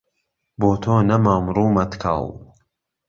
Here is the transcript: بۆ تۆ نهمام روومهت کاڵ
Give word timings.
بۆ 0.59 0.69
تۆ 0.81 0.93
نهمام 1.09 1.43
روومهت 1.55 1.91
کاڵ 2.01 2.25